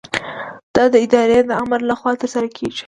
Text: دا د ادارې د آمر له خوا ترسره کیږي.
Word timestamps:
دا 0.75 0.83
د 0.93 0.95
ادارې 1.05 1.39
د 1.49 1.51
آمر 1.61 1.79
له 1.89 1.95
خوا 1.99 2.11
ترسره 2.21 2.47
کیږي. 2.57 2.79